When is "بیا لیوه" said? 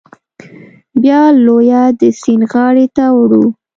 1.01-1.83